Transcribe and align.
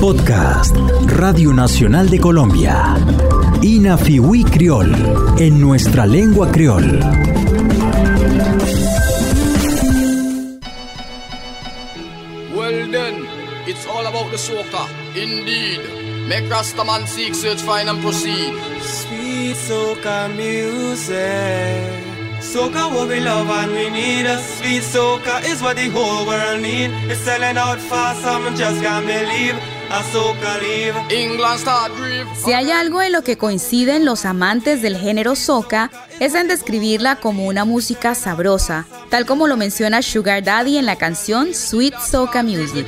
Podcast 0.00 0.76
Radio 1.06 1.52
Nacional 1.52 2.08
de 2.08 2.20
Colombia. 2.20 2.94
Inafiwi 3.62 4.44
Criol, 4.44 4.94
en 5.38 5.60
nuestra 5.60 6.06
lengua 6.06 6.52
criol. 6.52 7.00
Well 12.54 12.90
then, 12.92 13.26
it's 13.66 13.86
all 13.88 14.06
about 14.06 14.30
the 14.30 14.38
soca. 14.38 14.86
Indeed. 15.16 15.80
Make 16.28 16.48
Rastaman 16.48 17.06
seek, 17.08 17.34
search, 17.34 17.60
find 17.62 17.88
and 17.88 18.00
proceed. 18.00 18.54
Sweet 18.80 19.56
soca 19.56 20.28
music. 20.36 22.04
Soca 22.40 22.88
what 22.94 23.08
we 23.08 23.18
love 23.18 23.50
and 23.50 23.72
we 23.72 23.90
need. 23.90 24.26
Sweet 24.38 24.82
soca 24.82 25.42
is 25.44 25.60
what 25.60 25.76
the 25.76 25.88
whole 25.88 26.24
world 26.24 26.62
need. 26.62 26.92
It's 27.10 27.20
selling 27.22 27.58
out 27.58 27.80
fast, 27.80 28.24
I 28.24 28.54
just 28.54 28.80
can't 28.80 29.04
believe. 29.04 29.77
Si 32.44 32.52
hay 32.52 32.70
algo 32.70 33.00
en 33.00 33.12
lo 33.12 33.22
que 33.22 33.38
coinciden 33.38 34.04
los 34.04 34.26
amantes 34.26 34.82
del 34.82 34.96
género 34.96 35.34
soca, 35.34 35.90
es 36.20 36.34
en 36.34 36.46
describirla 36.46 37.16
como 37.16 37.46
una 37.46 37.64
música 37.64 38.14
sabrosa, 38.14 38.86
tal 39.08 39.24
como 39.24 39.46
lo 39.46 39.56
menciona 39.56 40.02
Sugar 40.02 40.42
Daddy 40.42 40.76
en 40.76 40.84
la 40.86 40.96
canción 40.96 41.54
Sweet 41.54 41.94
Soca 41.98 42.42
Music. 42.42 42.86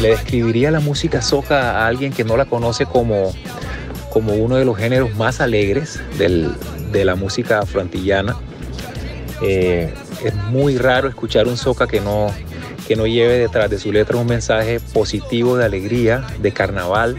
Le 0.00 0.08
describiría 0.08 0.70
la 0.70 0.80
música 0.80 1.20
soca 1.20 1.82
a 1.82 1.86
alguien 1.86 2.12
que 2.12 2.24
no 2.24 2.36
la 2.36 2.46
conoce 2.46 2.86
como, 2.86 3.32
como 4.10 4.32
uno 4.34 4.56
de 4.56 4.64
los 4.64 4.78
géneros 4.78 5.14
más 5.14 5.40
alegres 5.40 6.00
de 6.16 7.04
la 7.04 7.14
música 7.16 7.60
afroantillana. 7.60 8.36
Eh, 9.42 9.92
es 10.24 10.34
muy 10.34 10.78
raro 10.78 11.08
escuchar 11.08 11.48
un 11.48 11.56
soca 11.56 11.86
que 11.86 12.00
no, 12.00 12.30
que 12.86 12.96
no 12.96 13.06
lleve 13.06 13.38
detrás 13.38 13.70
de 13.70 13.78
su 13.78 13.92
letra 13.92 14.16
un 14.16 14.26
mensaje 14.26 14.80
positivo 14.92 15.56
de 15.56 15.64
alegría, 15.64 16.26
de 16.40 16.52
carnaval, 16.52 17.16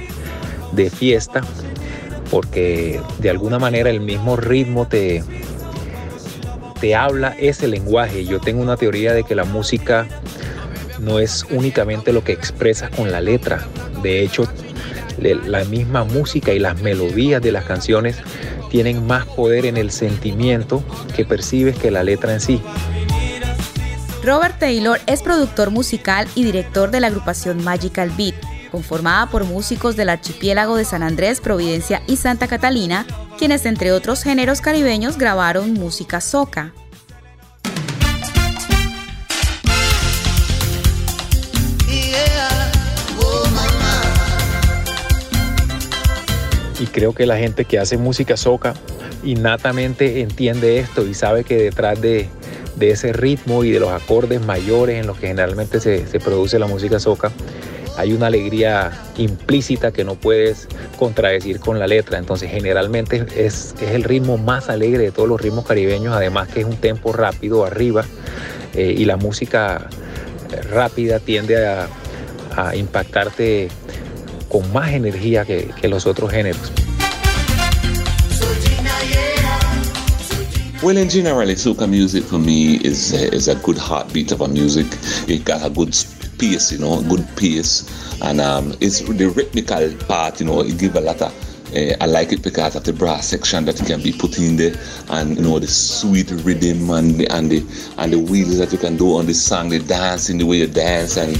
de 0.71 0.89
fiesta, 0.89 1.41
porque 2.31 2.99
de 3.19 3.29
alguna 3.29 3.59
manera 3.59 3.89
el 3.89 4.01
mismo 4.01 4.35
ritmo 4.35 4.87
te, 4.87 5.23
te 6.79 6.95
habla 6.95 7.35
ese 7.39 7.67
lenguaje. 7.67 8.25
Yo 8.25 8.39
tengo 8.39 8.61
una 8.61 8.77
teoría 8.77 9.13
de 9.13 9.23
que 9.23 9.35
la 9.35 9.45
música 9.45 10.07
no 10.99 11.19
es 11.19 11.45
únicamente 11.49 12.13
lo 12.13 12.23
que 12.23 12.31
expresas 12.31 12.89
con 12.91 13.11
la 13.11 13.21
letra. 13.21 13.65
De 14.01 14.21
hecho, 14.21 14.47
la 15.17 15.63
misma 15.65 16.03
música 16.03 16.53
y 16.53 16.59
las 16.59 16.81
melodías 16.81 17.41
de 17.41 17.51
las 17.51 17.65
canciones 17.65 18.17
tienen 18.75 19.07
más 19.07 19.25
poder 19.25 19.65
en 19.65 19.77
el 19.77 19.89
sentimiento 19.89 20.83
que 21.15 21.23
percibes 21.23 21.77
que 21.77 21.91
la 21.91 22.03
letra 22.03 22.33
en 22.33 22.41
sí. 22.41 22.61
Robert 24.21 24.59
Taylor 24.59 24.99
es 25.07 25.21
productor 25.21 25.71
musical 25.71 26.27
y 26.35 26.43
director 26.43 26.91
de 26.91 26.99
la 26.99 27.07
agrupación 27.07 27.63
Magical 27.63 28.11
Beat, 28.17 28.35
conformada 28.71 29.27
por 29.29 29.45
músicos 29.45 29.95
del 29.95 30.09
archipiélago 30.09 30.75
de 30.75 30.83
San 30.83 31.03
Andrés, 31.03 31.39
Providencia 31.39 32.01
y 32.05 32.17
Santa 32.17 32.49
Catalina, 32.49 33.07
quienes 33.37 33.65
entre 33.65 33.93
otros 33.93 34.23
géneros 34.23 34.59
caribeños 34.59 35.17
grabaron 35.17 35.71
música 35.75 36.19
soca. 36.19 36.73
Y 46.85 46.87
creo 46.87 47.13
que 47.13 47.25
la 47.25 47.35
gente 47.37 47.65
que 47.65 47.79
hace 47.79 47.97
música 47.97 48.37
soca 48.37 48.75
innatamente 49.23 50.21
entiende 50.21 50.77
esto 50.77 51.07
y 51.07 51.15
sabe 51.15 51.43
que 51.43 51.57
detrás 51.57 51.99
de, 51.99 52.29
de 52.75 52.91
ese 52.91 53.11
ritmo 53.11 53.63
y 53.63 53.71
de 53.71 53.79
los 53.79 53.89
acordes 53.89 54.39
mayores 54.45 54.99
en 54.99 55.07
los 55.07 55.17
que 55.17 55.27
generalmente 55.27 55.79
se, 55.79 56.19
produce 56.19 56.59
la 56.59 56.67
música 56.67 56.99
soca, 56.99 57.31
hay 57.97 58.13
una 58.13 58.27
alegría 58.27 58.91
implícita 59.17 59.91
que 59.91 60.03
no 60.03 60.13
puedes 60.13 60.67
contradecir 60.99 61.59
con 61.59 61.79
la 61.79 61.87
letra. 61.87 62.19
Entonces 62.19 62.51
generalmente 62.51 63.25
es, 63.35 63.73
el 63.81 64.03
ritmo 64.03 64.37
más 64.37 64.69
alegre 64.69 65.05
de 65.05 65.11
todos 65.11 65.27
los 65.27 65.41
ritmos 65.41 65.65
caribeños, 65.65 66.13
además 66.13 66.49
que 66.49 66.59
es 66.59 66.67
un 66.67 66.77
tempo 66.77 67.13
rápido 67.13 67.65
arriba 67.65 68.05
eh, 68.75 68.93
y 68.95 69.05
la 69.05 69.17
música 69.17 69.89
rápida 70.69 71.19
tiende 71.19 71.65
a, 71.65 71.87
impactarte 72.73 73.67
con 74.47 74.71
más 74.71 74.93
energía 74.93 75.43
que, 75.43 75.71
que 75.81 75.89
los 75.89 76.05
otros 76.05 76.31
géneros. 76.31 76.71
Well, 80.83 80.97
in 80.97 81.09
general, 81.09 81.47
soca 81.55 81.89
music 81.89 82.25
for 82.25 82.37
me 82.37 82.75
is 82.75 83.13
a, 83.13 83.33
is 83.33 83.47
a 83.47 83.55
good 83.55 83.77
heartbeat 83.77 84.33
of 84.33 84.41
a 84.41 84.47
music. 84.47 84.85
It 85.27 85.45
got 85.45 85.65
a 85.65 85.69
good 85.69 85.95
pace, 86.37 86.71
you 86.71 86.79
know, 86.79 87.01
good 87.03 87.25
pace, 87.37 87.89
and 88.21 88.41
um, 88.41 88.73
it's 88.81 88.99
the 88.99 89.29
rhythmical 89.29 89.93
part, 90.05 90.41
you 90.41 90.45
know, 90.45 90.61
it 90.61 90.77
give 90.77 90.95
a 90.95 91.01
lot 91.01 91.21
of. 91.21 91.33
Uh, 91.73 91.95
I 91.99 92.05
like 92.05 92.33
it 92.33 92.43
because 92.43 92.75
of 92.75 92.83
the 92.83 92.93
brass 92.93 93.27
section 93.27 93.65
that 93.65 93.79
you 93.79 93.85
can 93.85 94.01
be 94.01 94.11
put 94.11 94.37
in 94.37 94.57
there, 94.57 94.75
and 95.09 95.37
you 95.37 95.43
know 95.43 95.59
the 95.59 95.67
sweet 95.67 96.29
rhythm 96.43 96.89
and 96.89 97.15
the 97.15 97.27
and 97.27 97.49
the 97.49 97.65
and 97.97 98.13
the 98.13 98.19
wheels 98.19 98.57
that 98.59 98.71
you 98.71 98.77
can 98.77 98.97
do 98.97 99.15
on 99.15 99.25
the 99.25 99.33
song, 99.33 99.69
the 99.69 99.79
dancing, 99.79 100.37
the 100.37 100.45
way 100.45 100.57
you 100.57 100.67
dance, 100.67 101.17
and 101.17 101.35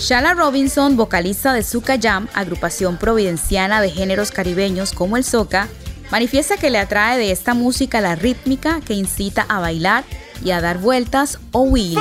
Shala 0.00 0.34
Robinson, 0.34 0.96
vocalista 0.96 1.52
de 1.52 1.62
Soca 1.62 1.98
Jam, 2.00 2.26
agrupación 2.34 2.96
providenciana 2.96 3.80
de 3.80 3.90
géneros 3.90 4.30
caribeños 4.30 4.92
como 4.92 5.16
el 5.16 5.24
soca, 5.24 5.68
Manifiesta 6.10 6.56
que 6.56 6.70
le 6.70 6.78
atrae 6.78 7.18
de 7.18 7.30
esta 7.30 7.54
música 7.54 8.00
la 8.00 8.16
rítmica 8.16 8.80
que 8.80 8.94
incita 8.94 9.46
a 9.48 9.60
bailar 9.60 10.04
y 10.44 10.50
a 10.50 10.60
dar 10.60 10.78
vueltas 10.78 11.38
o 11.52 11.62
wheel. 11.62 11.98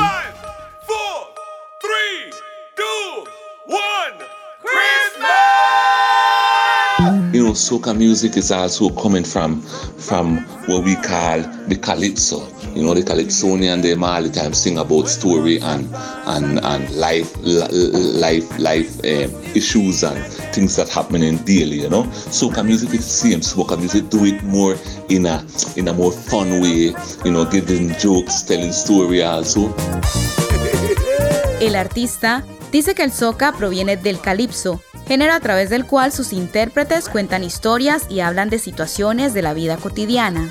You 7.32 7.44
know, 7.44 7.54
soca 7.54 7.94
music 7.94 8.38
is 8.38 8.52
also 8.52 8.90
coming 8.90 9.24
from 9.24 9.62
from 10.00 10.38
what 10.68 10.84
we 10.84 10.96
call 10.96 11.44
the 11.68 11.80
calypso. 11.80 12.42
You 12.80 12.86
know, 12.86 12.94
the 12.94 13.04
calypsonian 13.04 13.82
they 13.82 13.94
all 13.94 14.24
the 14.24 14.30
time 14.30 14.54
sing 14.54 14.78
about 14.78 15.10
story 15.10 15.60
and 15.60 15.94
and 16.28 16.64
and 16.64 16.90
life 16.96 17.36
life 17.44 18.48
life 18.58 18.98
um, 19.04 19.36
issues 19.54 20.02
and 20.06 20.24
things 20.54 20.78
that 20.78 20.88
happening 20.88 21.36
daily. 21.40 21.82
You 21.82 21.90
know, 21.90 22.04
soca 22.32 22.64
music 22.64 22.94
is 22.94 23.00
the 23.00 23.30
same. 23.30 23.42
Soca 23.42 23.78
music 23.78 24.10
do 24.10 24.24
it 24.24 24.42
more 24.44 24.78
in 25.10 25.26
a 25.26 25.46
in 25.76 25.90
a 25.90 25.94
more 25.94 26.14
fun 26.14 26.62
way. 26.62 26.96
You 27.26 27.32
know, 27.34 27.44
giving 27.44 27.94
jokes, 28.00 28.44
telling 28.44 28.72
story 28.72 29.24
also. 29.24 29.76
El 31.60 31.76
artista 31.76 32.46
dice 32.72 32.96
que 32.96 33.04
el 33.04 33.12
soca 33.12 33.52
proviene 33.52 33.98
del 33.98 34.22
calipso 34.22 34.80
género 35.06 35.34
a 35.34 35.42
través 35.42 35.70
del 35.70 35.86
cual 35.86 36.14
sus 36.14 36.32
intérpretes 36.32 37.10
cuentan 37.10 37.44
historias 37.44 38.04
y 38.10 38.22
hablan 38.22 38.50
de 38.50 38.58
situaciones 38.58 39.34
de 39.34 39.42
la 39.42 39.54
vida 39.54 39.76
cotidiana. 39.76 40.50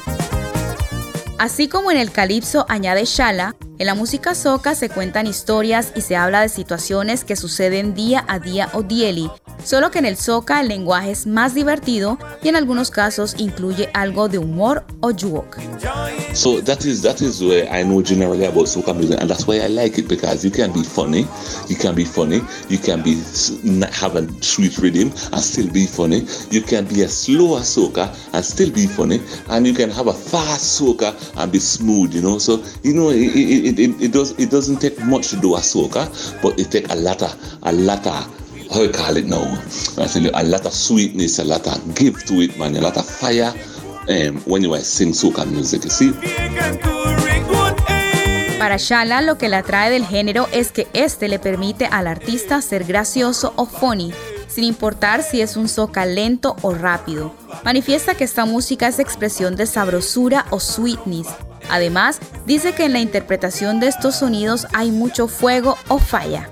Así 1.39 1.69
como 1.69 1.93
en 1.93 1.99
el 1.99 2.11
calipso 2.11 2.67
añade 2.69 3.05
Shala, 3.05 3.55
en 3.79 3.87
la 3.87 3.95
música 3.95 4.35
soca 4.35 4.75
se 4.75 4.89
cuentan 4.89 5.29
historias 5.29 5.93
y 5.95 6.01
se 6.01 6.17
habla 6.17 6.41
de 6.41 6.49
situaciones 6.49 7.23
que 7.23 7.37
suceden 7.37 7.95
día 7.95 8.25
a 8.27 8.41
día 8.41 8.69
o 8.73 8.83
dieli, 8.83 9.31
solo 9.65 9.91
que 9.91 9.99
en 9.99 10.05
el 10.05 10.17
soca 10.17 10.61
el 10.61 10.69
lenguaje 10.69 11.11
es 11.11 11.27
más 11.27 11.55
divertido 11.55 12.19
y 12.43 12.49
en 12.49 12.57
algunos 12.57 12.91
casos 12.91 13.35
incluye 13.39 13.91
algo 13.95 14.29
de 14.29 14.39
humor 14.39 14.85
o 15.01 15.11
joke. 15.11 15.59
So 16.35 16.61
that 16.63 16.85
is 16.85 17.03
that 17.03 17.21
is 17.21 17.41
where 17.43 17.69
I 17.71 17.83
know 17.83 18.03
generally 18.03 18.45
about 18.45 18.67
soca 18.67 18.95
music, 18.95 19.21
and 19.21 19.29
that's 19.29 19.47
why 19.47 19.57
I 19.57 19.69
like 19.69 19.99
it 19.99 20.09
because 20.09 20.45
you 20.45 20.51
can 20.51 20.73
be 20.73 20.83
funny, 20.83 21.27
you 21.69 21.77
can 21.77 21.95
be 21.95 22.05
funny, 22.05 22.41
you 22.69 22.79
can 22.79 23.03
be 23.03 23.17
have 23.93 24.17
a 24.17 24.27
sweet 24.43 24.79
rhythm 24.79 25.13
and 25.33 25.43
still 25.43 25.71
be 25.71 25.87
funny. 25.87 26.27
You 26.51 26.63
can 26.63 26.85
be 26.87 27.03
a 27.03 27.09
slower 27.09 27.61
soca 27.61 28.15
and 28.33 28.45
still 28.45 28.71
be 28.71 28.87
funny, 28.87 29.21
and 29.49 29.67
you 29.67 29.75
can 29.75 29.91
have 29.91 30.07
a 30.07 30.13
fast 30.13 30.81
soca 30.81 31.15
and 31.37 31.51
be 31.51 31.59
smooth. 31.59 32.15
You 32.15 32.23
know, 32.23 32.39
so 32.39 32.63
you 32.83 32.95
know 32.95 33.11
it 33.11 33.79
it, 33.79 34.13
does 34.13 34.33
it 34.39 34.51
doesn't 34.51 34.79
take 34.81 34.99
much 35.05 35.29
to 35.29 35.37
do 35.37 35.55
a 35.55 35.59
soca, 35.59 36.09
but 36.43 36.59
it 36.59 36.71
take 36.71 36.91
a 36.91 36.97
lot 36.97 37.23
of 37.23 37.35
a 37.63 37.73
lot 37.73 38.07
of 38.07 38.48
how 38.71 38.83
you 38.83 38.91
call 38.91 40.71
sweetness, 40.71 41.39
a 41.39 41.81
give 41.95 42.25
to 42.27 42.41
it, 42.43 42.59
man, 42.59 42.75
fire 42.75 43.53
um, 44.09 44.37
when 44.43 44.63
you 44.63 44.77
sing 44.79 45.13
soca. 45.13 45.45
Para 48.59 48.77
Shala 48.77 49.23
lo 49.23 49.39
que 49.39 49.49
le 49.49 49.57
atrae 49.57 49.91
del 49.91 50.05
género 50.05 50.49
es 50.53 50.73
que 50.73 50.89
este 50.93 51.29
le 51.29 51.39
permite 51.39 51.87
al 51.87 52.07
artista 52.07 52.61
ser 52.61 52.85
gracioso 52.85 53.53
o 53.57 53.67
funny, 53.67 54.13
sin 54.49 54.65
importar 54.65 55.23
si 55.23 55.41
es 55.41 55.57
un 55.57 55.69
soca 55.69 56.05
lento 56.07 56.57
o 56.63 56.75
rápido. 56.75 57.33
Manifiesta 57.65 58.15
que 58.15 58.25
esta 58.25 58.45
música 58.47 58.89
es 58.89 58.99
expresión 58.99 59.57
de 59.57 59.67
sabrosura 59.67 60.47
o 60.51 60.59
sweetness. 60.59 61.29
Además, 61.71 62.19
dice 62.47 62.73
que 62.73 62.85
en 62.85 62.95
la 62.95 63.01
interpretación 63.01 63.79
de 63.79 63.89
estos 63.89 64.17
sonidos 64.17 64.67
hay 64.73 64.91
mucho 64.91 65.29
fuego 65.29 65.77
o 65.89 65.99
falla. 65.99 66.51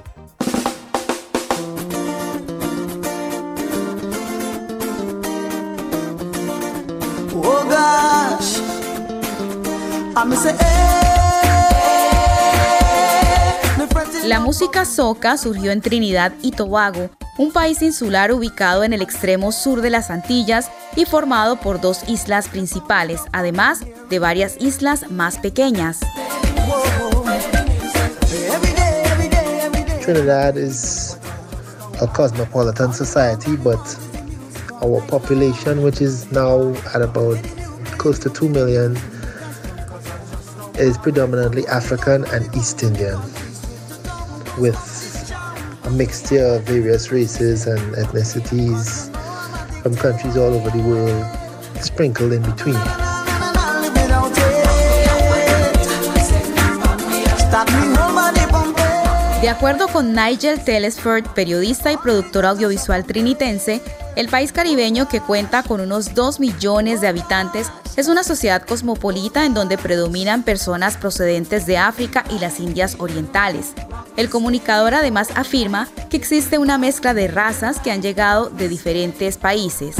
La 14.25 14.41
música 14.41 14.87
soca 14.87 15.37
surgió 15.37 15.73
en 15.73 15.83
Trinidad 15.83 16.33
y 16.41 16.53
Tobago, 16.53 17.11
un 17.37 17.53
país 17.53 17.83
insular 17.83 18.33
ubicado 18.33 18.83
en 18.83 18.95
el 18.95 19.03
extremo 19.03 19.53
sur 19.53 19.83
de 19.83 19.91
las 19.91 20.09
Antillas 20.09 20.71
y 20.97 21.05
formado 21.05 21.57
por 21.57 21.83
dos 21.83 22.01
islas 22.09 22.49
principales, 22.49 23.21
además 23.33 23.81
de 24.09 24.19
varias 24.19 24.57
islas 24.59 25.11
más 25.11 25.37
pequeñas. 25.37 26.01
Trinidad 30.03 30.57
is 30.57 31.19
a 32.01 32.07
cosmopolitan 32.07 32.95
society, 32.95 33.55
but 33.57 33.81
our 34.83 35.03
population, 35.09 35.85
which 35.85 36.01
is 36.01 36.33
now 36.33 36.73
at 36.95 37.03
about 37.03 37.37
close 37.99 38.19
to 38.19 38.31
2 38.31 38.49
million, 38.49 38.97
is 40.78 40.99
predominantly 40.99 41.67
African 41.67 42.25
and 42.32 42.55
East 42.55 42.82
Indian, 42.82 43.19
with 44.58 44.76
a 45.84 45.90
mixture 45.90 46.44
of 46.44 46.62
various 46.62 47.11
races 47.11 47.67
and 47.67 47.81
ethnicities 47.96 49.11
from 49.82 49.94
countries 49.94 50.37
all 50.37 50.52
over 50.55 50.70
the 50.70 50.82
world 50.82 51.25
sprinkled 51.82 52.32
in 52.32 52.43
between. 52.43 52.81
De 59.40 59.50
acuerdo 59.50 59.87
con 59.88 60.12
Nigel 60.12 60.58
Telesford, 60.64 61.25
periodista 61.34 61.93
y 61.93 61.96
productor 61.96 62.46
audiovisual 62.46 63.05
trinitense, 63.05 63.81
el 64.17 64.29
país 64.29 64.50
caribeño, 64.50 65.08
que 65.08 65.20
cuenta 65.20 65.62
con 65.62 65.81
unos 65.81 66.14
2 66.14 66.40
millones 66.40 67.00
de 67.00 67.08
habitantes, 67.08 67.70
es 67.96 68.08
una 68.08 68.22
sociedad 68.22 68.62
cosmopolita 68.62 69.46
en 69.46 69.54
donde 69.54 69.78
predominan 69.78 70.43
personas 70.43 70.98
procedentes 70.98 71.64
de 71.64 71.78
África 71.78 72.25
y 72.31 72.38
las 72.38 72.60
Indias 72.60 72.96
Orientales. 72.98 73.72
El 74.19 74.28
comunicador 74.28 74.94
además 74.94 75.28
afirma 75.34 75.88
que 76.10 76.19
existe 76.19 76.58
una 76.58 76.76
mezcla 76.76 77.14
de 77.14 77.28
razas 77.28 77.81
que 77.81 77.90
han 77.90 78.02
llegado 78.02 78.50
de 78.50 78.69
diferentes 78.69 79.38
países. 79.38 79.96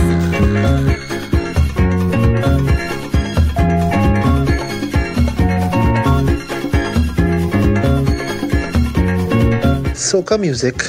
Soca 9.95 10.37
music 10.39 10.85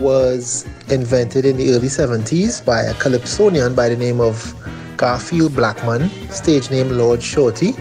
was 0.00 0.66
invented 0.90 1.44
in 1.44 1.56
the 1.56 1.72
early 1.72 1.88
70s 1.88 2.62
by 2.64 2.82
a 2.82 2.94
calypsonian 2.94 3.74
by 3.74 3.88
the 3.88 3.96
name 3.96 4.20
of 4.20 4.54
Garfield 5.02 5.56
Blackman, 5.56 6.08
stage 6.30 6.70
name 6.70 6.90
Lord 6.96 7.20
Shorty. 7.20 7.74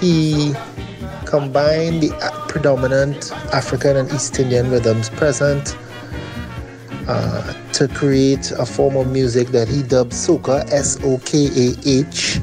He 0.00 0.54
combined 1.26 2.02
the 2.02 2.10
predominant 2.48 3.30
African 3.52 3.98
and 3.98 4.10
East 4.10 4.40
Indian 4.40 4.70
rhythms 4.70 5.10
present 5.10 5.76
uh, 7.06 7.52
to 7.74 7.88
create 7.88 8.52
a 8.52 8.64
form 8.64 8.96
of 8.96 9.12
music 9.12 9.48
that 9.48 9.68
he 9.68 9.82
dubbed 9.82 10.12
soca, 10.12 10.64
S 10.72 10.98
O 11.04 11.18
K 11.26 11.48
A 11.48 11.74
H, 11.84 12.36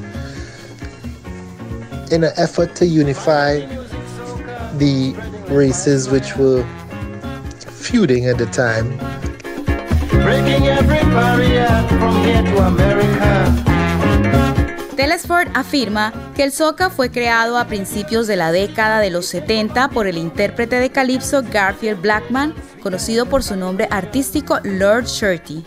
in 2.12 2.22
an 2.22 2.32
effort 2.36 2.76
to 2.76 2.86
unify 2.86 3.66
the 4.78 5.12
races 5.48 6.08
which 6.08 6.36
were 6.36 6.64
feuding 7.66 8.26
at 8.26 8.38
the 8.38 8.46
time. 8.46 8.96
Telesford 15.02 15.48
afirma 15.54 16.12
que 16.36 16.44
el 16.44 16.52
soca 16.52 16.88
fue 16.88 17.10
creado 17.10 17.58
a 17.58 17.66
principios 17.66 18.28
de 18.28 18.36
la 18.36 18.52
década 18.52 19.00
de 19.00 19.10
los 19.10 19.26
70 19.26 19.88
por 19.88 20.06
el 20.06 20.16
intérprete 20.16 20.76
de 20.76 20.90
calipso 20.90 21.42
Garfield 21.42 22.00
Blackman, 22.00 22.54
conocido 22.84 23.26
por 23.26 23.42
su 23.42 23.56
nombre 23.56 23.88
artístico 23.90 24.60
Lord 24.62 25.06
Shirty. 25.06 25.64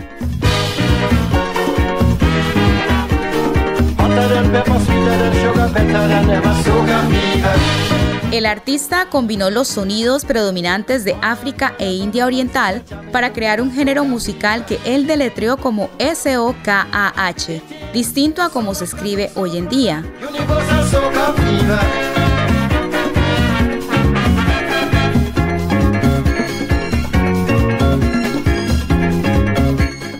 El 8.31 8.45
artista 8.45 9.07
combinó 9.09 9.49
los 9.49 9.67
sonidos 9.67 10.23
predominantes 10.23 11.03
de 11.03 11.15
África 11.21 11.75
e 11.77 11.91
India 11.91 12.25
Oriental 12.25 12.83
para 13.11 13.33
crear 13.33 13.61
un 13.61 13.73
género 13.73 14.05
musical 14.05 14.65
que 14.65 14.79
él 14.85 15.05
deletreó 15.07 15.57
como 15.57 15.89
S-O-K-A-H, 15.99 17.61
distinto 17.95 18.41
a 18.41 18.49
como 18.49 18.75
se 18.75 18.83
escribe 18.83 19.31
hoy 19.35 19.57
en 19.57 19.69
día. 19.69 20.03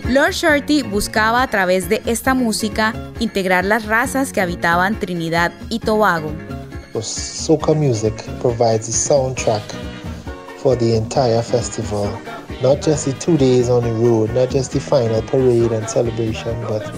Lord 0.08 0.32
Shorty 0.32 0.84
buscaba 0.84 1.42
a 1.42 1.50
través 1.50 1.90
de 1.90 2.02
esta 2.06 2.34
música 2.34 2.94
integrar 3.20 3.66
las 3.66 3.86
razas 3.86 4.32
que 4.32 4.40
habitaban 4.40 4.98
Trinidad 4.98 5.52
y 5.70 5.80
Tobago. 5.80 6.32
Soca 7.02 7.74
music 7.74 8.14
provides 8.40 8.86
the 8.86 8.94
soundtrack 8.94 9.62
for 10.64 10.78
the 10.78 10.96
entire 10.96 11.42
festival. 11.42 12.08
Not 12.64 12.82
just 12.82 13.06
the 13.06 13.12
two 13.20 13.36
days 13.36 13.70
on 13.70 13.84
the 13.84 13.92
road, 13.92 14.34
not 14.34 14.50
just 14.50 14.72
the 14.72 14.80
final 14.80 15.22
parade 15.24 15.74
and 15.74 15.86
celebration, 15.90 16.56
but 16.70 16.90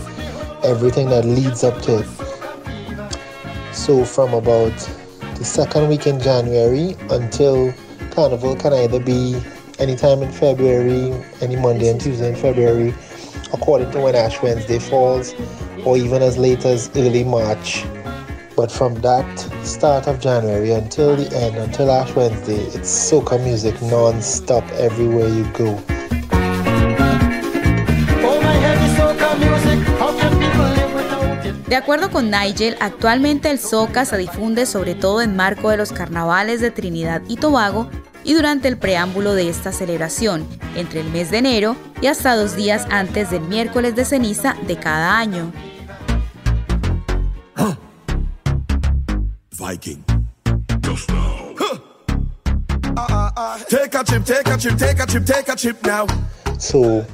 everything 0.63 1.09
that 1.09 1.25
leads 1.25 1.63
up 1.63 1.81
to 1.83 1.99
it. 1.99 3.73
So, 3.73 4.03
from 4.03 4.33
about 4.33 4.75
the 5.35 5.45
second 5.45 5.87
week 5.87 6.07
in 6.07 6.19
January 6.19 6.95
until 7.09 7.73
Carnival 8.11 8.55
can 8.55 8.73
either 8.73 8.99
be 8.99 9.39
anytime 9.79 10.23
in 10.23 10.31
February, 10.31 11.13
any 11.41 11.55
Monday 11.55 11.89
and 11.89 12.01
Tuesday 12.01 12.29
in 12.29 12.35
February, 12.35 12.93
according 13.53 13.91
to 13.91 13.99
when 13.99 14.15
Ash 14.15 14.41
Wednesday 14.41 14.79
falls, 14.79 15.33
or 15.85 15.97
even 15.97 16.21
as 16.21 16.37
late 16.37 16.65
as 16.65 16.89
early 16.95 17.23
March. 17.23 17.85
But 18.55 18.71
from 18.71 18.95
that 19.01 19.37
start 19.63 20.07
of 20.07 20.19
January 20.19 20.71
until 20.71 21.15
the 21.15 21.31
end, 21.37 21.57
until 21.57 21.91
Ash 21.91 22.13
Wednesday, 22.15 22.57
it's 22.57 22.89
soca 22.89 23.41
music 23.43 23.79
non-stop 23.83 24.63
everywhere 24.71 25.27
you 25.27 25.45
go. 25.53 25.96
De 31.67 31.75
acuerdo 31.75 32.09
con 32.09 32.31
Nigel, 32.31 32.77
actualmente 32.79 33.51
el 33.51 33.59
soca 33.59 34.05
se 34.05 34.17
difunde 34.17 34.65
sobre 34.65 34.95
todo 34.95 35.21
en 35.21 35.35
marco 35.35 35.69
de 35.69 35.75
los 35.75 35.91
carnavales 35.91 36.61
de 36.61 36.71
Trinidad 36.71 37.21
y 37.27 37.35
Tobago 37.35 37.89
y 38.23 38.33
durante 38.35 38.69
el 38.69 38.77
preámbulo 38.77 39.33
de 39.33 39.49
esta 39.49 39.73
celebración, 39.73 40.47
entre 40.75 41.01
el 41.01 41.09
mes 41.09 41.29
de 41.29 41.39
enero 41.39 41.75
y 42.01 42.07
hasta 42.07 42.37
dos 42.37 42.55
días 42.55 42.87
antes 42.89 43.31
del 43.31 43.41
miércoles 43.41 43.95
de 43.95 44.05
ceniza 44.05 44.55
de 44.65 44.77
cada 44.77 45.17
año. 45.17 45.51
Viking. 49.59 50.03
Just 50.85 51.09
now. 51.09 51.53
Huh. 51.57 51.79
Uh, 52.95 53.07
uh, 53.09 53.31
uh. 53.35 53.57
Take 53.69 53.93
a 53.93 54.03
chip, 54.05 54.23
take 54.23 54.47
a 54.47 54.57
chip, 54.57 54.77
take 54.77 54.99
a 55.01 55.05
chip, 55.05 55.25
take 55.25 55.49
a 55.49 55.55
chip 55.55 55.85
now. 55.85 56.07
So, 56.59 57.05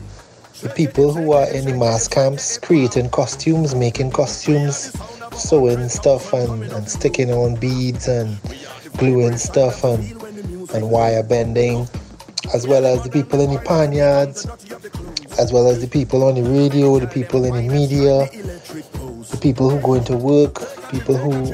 the 0.64 0.70
people 0.70 1.14
who 1.14 1.34
are 1.34 1.50
in 1.50 1.66
the 1.66 1.74
mass 1.74 2.08
camps 2.08 2.58
creating 2.58 3.10
costumes, 3.10 3.76
making 3.76 4.10
costumes, 4.12 4.96
sewing 5.38 5.90
stuff 5.90 6.32
and, 6.32 6.64
and 6.72 6.90
sticking 6.90 7.32
on 7.32 7.56
beads 7.56 8.08
and 8.08 8.40
gluing 8.96 9.36
stuff 9.36 9.84
and, 9.84 10.10
and 10.74 10.90
wire 10.90 11.22
bending, 11.22 11.86
as 12.54 12.66
well 12.66 12.86
as 12.86 13.04
the 13.04 13.10
people 13.10 13.42
in 13.42 13.52
the 13.52 13.60
panyards, 13.60 14.46
as 15.38 15.52
well 15.52 15.68
as 15.68 15.82
the 15.82 15.88
people 15.88 16.24
on 16.24 16.36
the 16.36 16.44
radio, 16.44 16.98
the 16.98 17.08
people 17.08 17.44
in 17.44 17.54
the 17.56 17.74
media, 17.74 18.30
the 19.32 19.40
people 19.42 19.70
who 19.70 19.82
go 19.82 19.96
into 19.96 20.16
work, 20.16 20.62
people 20.92 21.18
who 21.18 21.54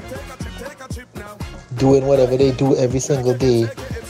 doing 1.78 2.06
whatever 2.06 2.38
they 2.38 2.52
do 2.52 2.76
every 2.78 3.00
single 3.00 3.34
day. 3.36 3.68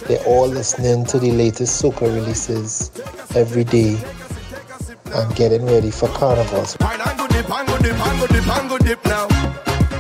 They're 0.08 0.26
all 0.26 0.48
listening 0.48 1.06
to 1.06 1.20
the 1.20 1.32
latest 1.32 1.82
soca 1.82 2.02
releases 2.02 2.92
every 3.34 3.64
day 3.64 3.98
and 5.14 5.34
getting 5.36 5.66
ready 5.66 5.92
for 5.92 6.10
carnivals. 6.14 6.78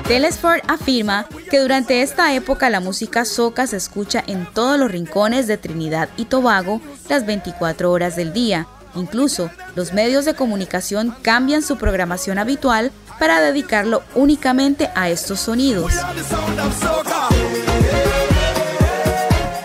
Telesford 0.08 0.62
afirma 0.68 1.28
que 1.52 1.60
durante 1.60 2.02
esta 2.02 2.34
época 2.34 2.70
la 2.70 2.80
música 2.80 3.26
soca 3.26 3.68
se 3.68 3.78
escucha 3.78 4.24
en 4.26 4.48
todos 4.54 4.80
los 4.80 4.92
rincones 4.92 5.46
de 5.46 5.58
Trinidad 5.58 6.10
y 6.18 6.26
Tobago 6.26 6.82
las 7.10 7.26
24 7.26 7.92
horas 7.92 8.16
del 8.16 8.34
día. 8.34 8.68
Incluso 8.96 9.52
los 9.76 9.94
medios 9.94 10.26
de 10.26 10.34
comunicación 10.34 11.16
cambian 11.22 11.62
su 11.62 11.78
programación 11.78 12.40
habitual 12.40 12.92
para 13.20 13.40
dedicarlo 13.40 14.02
únicamente 14.16 14.90
a 14.96 15.10
estos 15.10 15.42
sonidos. 15.42 15.94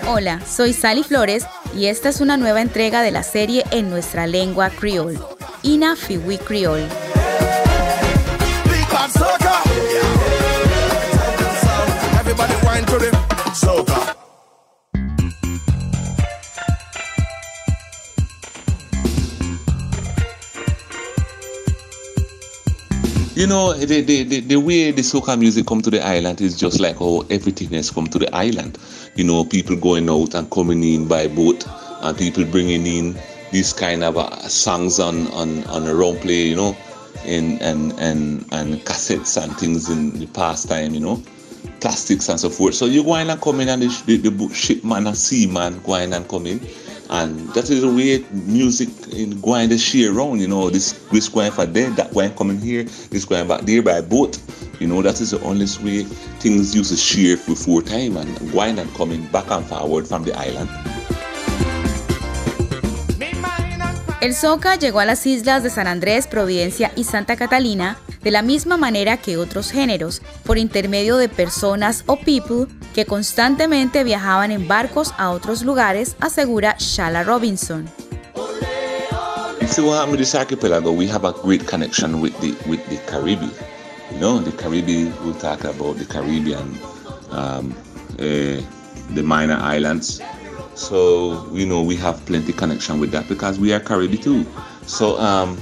Hola, 0.06 0.40
soy 0.46 0.72
Sally 0.72 1.02
Flores 1.02 1.46
y 1.74 1.86
esta 1.86 2.08
es 2.08 2.20
una 2.20 2.36
nueva 2.36 2.60
entrega 2.60 3.02
de 3.02 3.10
la 3.10 3.22
serie 3.22 3.64
en 3.70 3.90
nuestra 3.90 4.26
lengua 4.26 4.70
creole, 4.70 5.18
Ina 5.66 5.96
Fiwi 5.96 6.38
Creole. 6.38 6.88
You 23.36 23.48
know, 23.48 23.72
the, 23.74 24.00
the, 24.00 24.22
the, 24.22 24.40
the, 24.40 24.56
way 24.56 24.90
the 24.90 25.02
soca 25.02 25.38
music 25.38 25.66
come 25.66 25.82
to 25.82 25.90
the 25.90 26.04
island 26.06 26.40
is 26.40 26.56
just 26.56 26.78
like 26.78 26.98
how 26.98 27.20
everything 27.30 27.70
has 27.70 27.90
come 27.90 28.06
to 28.08 28.18
the 28.18 28.34
island. 28.34 28.78
You 29.16 29.24
know, 29.24 29.44
people 29.44 29.76
going 29.76 30.08
out 30.08 30.34
and 30.34 30.50
coming 30.50 30.84
in 30.84 31.08
by 31.08 31.26
boat 31.28 31.66
and 32.02 32.16
people 32.16 32.44
bringing 32.44 32.86
in 32.86 33.18
these 33.54 33.72
kind 33.72 34.02
of 34.02 34.16
uh, 34.16 34.36
songs 34.48 34.98
on, 34.98 35.28
on, 35.28 35.62
on 35.64 35.86
a 35.86 35.94
round 35.94 36.20
play, 36.20 36.48
you 36.48 36.56
know, 36.56 36.76
and, 37.24 37.62
and, 37.62 37.92
and, 38.00 38.44
and 38.50 38.74
cassettes 38.84 39.40
and 39.40 39.56
things 39.56 39.88
in 39.88 40.18
the 40.18 40.26
past 40.26 40.68
time, 40.68 40.92
you 40.92 40.98
know, 40.98 41.22
plastics 41.80 42.28
and 42.28 42.40
so 42.40 42.50
forth. 42.50 42.74
So 42.74 42.86
you 42.86 43.04
go 43.04 43.14
in 43.14 43.30
and 43.30 43.40
come 43.40 43.60
in 43.60 43.68
and 43.68 43.82
the, 43.82 44.16
the, 44.16 44.28
the 44.28 44.52
shipman 44.52 45.06
and 45.06 45.16
seaman 45.16 45.80
go 45.84 45.94
in 45.94 46.12
and 46.12 46.28
come 46.28 46.46
in 46.46 46.66
and 47.10 47.48
that 47.50 47.70
is 47.70 47.82
the 47.82 47.88
way 47.88 48.24
music 48.32 48.88
in 49.12 49.40
going 49.40 49.68
to 49.68 49.78
share 49.78 50.12
around, 50.12 50.40
you 50.40 50.48
know, 50.48 50.68
this 50.68 50.92
this 51.12 51.28
going 51.28 51.52
for 51.52 51.66
there, 51.66 51.90
that 51.90 52.12
going 52.12 52.34
coming 52.34 52.58
here, 52.58 52.82
this 52.82 53.24
going 53.24 53.46
back 53.46 53.60
there 53.62 53.82
by 53.82 54.00
boat. 54.00 54.40
You 54.80 54.88
know, 54.88 55.02
that 55.02 55.20
is 55.20 55.30
the 55.30 55.40
only 55.42 55.66
way 55.82 56.02
things 56.40 56.74
used 56.74 56.90
to 56.90 56.96
share 56.96 57.36
before 57.46 57.82
time 57.82 58.16
and 58.16 58.52
going 58.52 58.78
and 58.78 58.92
coming 58.94 59.26
back 59.28 59.50
and 59.50 59.64
forward 59.64 60.08
from 60.08 60.24
the 60.24 60.36
island. 60.36 60.68
El 64.24 64.34
soca 64.34 64.76
llegó 64.76 65.00
a 65.00 65.04
las 65.04 65.26
islas 65.26 65.62
de 65.62 65.68
San 65.68 65.86
Andrés, 65.86 66.26
Providencia 66.26 66.90
y 66.96 67.04
Santa 67.04 67.36
Catalina 67.36 67.98
de 68.22 68.30
la 68.30 68.40
misma 68.40 68.78
manera 68.78 69.18
que 69.18 69.36
otros 69.36 69.70
géneros, 69.70 70.22
por 70.44 70.56
intermedio 70.56 71.18
de 71.18 71.28
personas 71.28 72.04
o 72.06 72.16
people 72.16 72.74
que 72.94 73.04
constantemente 73.04 74.02
viajaban 74.02 74.50
en 74.50 74.66
barcos 74.66 75.12
a 75.18 75.28
otros 75.28 75.62
lugares, 75.62 76.16
asegura 76.20 76.74
Shala 76.78 77.22
Robinson. 77.22 77.86
We 80.96 81.06
have 81.10 81.26
a 81.26 81.32
great 81.42 81.66
connection 81.66 82.22
with 82.22 82.32
the 82.40 82.54
with 82.66 82.80
the 82.88 82.96
Caribbean. 83.06 83.52
You 84.10 84.20
know, 84.20 84.40
the 84.40 84.52
Caribbean, 84.52 85.12
we'll 85.22 85.34
talk 85.34 85.64
about 85.64 85.98
the 85.98 86.06
Caribbean, 86.06 86.78
um, 87.30 87.74
uh, 88.18 88.62
the 89.14 89.22
minor 89.22 89.58
islands. 89.60 90.22
So, 90.74 91.48
you 91.52 91.66
know, 91.66 91.82
we 91.82 91.96
have 91.96 92.24
plenty 92.26 92.52
connection 92.52 92.98
with 92.98 93.10
that 93.12 93.28
because 93.28 93.58
we 93.58 93.72
are 93.72 93.80
Caribbean 93.80 94.22
too. 94.22 94.46
So, 94.86 95.18
um, 95.18 95.60